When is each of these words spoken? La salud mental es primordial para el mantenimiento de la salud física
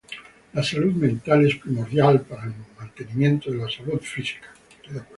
La 0.53 0.63
salud 0.63 0.95
mental 0.95 1.45
es 1.45 1.57
primordial 1.57 2.21
para 2.21 2.45
el 2.45 2.55
mantenimiento 2.75 3.51
de 3.51 3.57
la 3.57 3.69
salud 3.69 3.99
física 4.01 4.47